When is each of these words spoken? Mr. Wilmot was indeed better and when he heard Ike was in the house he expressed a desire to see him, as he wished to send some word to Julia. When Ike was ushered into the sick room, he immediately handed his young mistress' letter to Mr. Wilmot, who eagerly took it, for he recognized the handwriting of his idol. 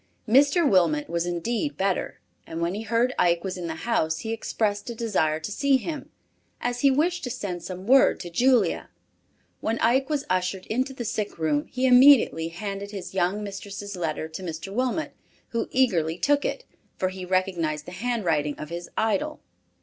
Mr. 0.27 0.67
Wilmot 0.67 1.07
was 1.07 1.27
indeed 1.27 1.77
better 1.77 2.19
and 2.47 2.59
when 2.59 2.73
he 2.73 2.81
heard 2.81 3.13
Ike 3.19 3.43
was 3.43 3.55
in 3.55 3.67
the 3.67 3.75
house 3.85 4.21
he 4.21 4.33
expressed 4.33 4.89
a 4.89 4.95
desire 4.95 5.39
to 5.39 5.51
see 5.51 5.77
him, 5.77 6.09
as 6.59 6.81
he 6.81 6.89
wished 6.89 7.23
to 7.25 7.29
send 7.29 7.61
some 7.61 7.85
word 7.85 8.19
to 8.21 8.31
Julia. 8.31 8.89
When 9.59 9.77
Ike 9.77 10.09
was 10.09 10.25
ushered 10.27 10.65
into 10.65 10.95
the 10.95 11.05
sick 11.05 11.37
room, 11.37 11.67
he 11.67 11.85
immediately 11.85 12.47
handed 12.47 12.89
his 12.89 13.13
young 13.13 13.43
mistress' 13.43 13.95
letter 13.95 14.27
to 14.27 14.41
Mr. 14.41 14.73
Wilmot, 14.73 15.13
who 15.49 15.67
eagerly 15.69 16.17
took 16.17 16.45
it, 16.45 16.65
for 16.97 17.09
he 17.09 17.23
recognized 17.23 17.85
the 17.85 17.91
handwriting 17.91 18.55
of 18.57 18.69
his 18.71 18.89
idol. 18.97 19.39